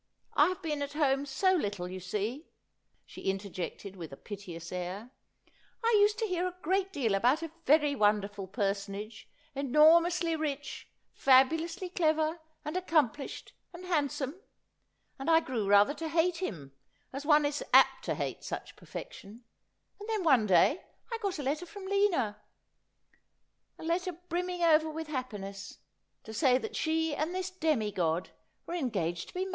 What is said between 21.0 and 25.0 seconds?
I got a letter from Lina— a letter brimming over